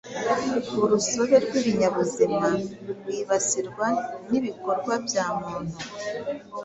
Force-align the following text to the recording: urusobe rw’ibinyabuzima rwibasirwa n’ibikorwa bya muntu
urusobe 0.83 1.35
rw’ibinyabuzima 1.43 2.47
rwibasirwa 2.91 3.87
n’ibikorwa 4.29 4.93
bya 5.05 5.25
muntu 5.37 5.75